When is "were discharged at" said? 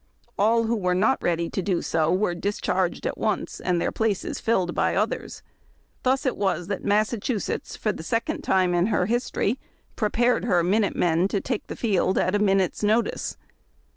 2.11-3.19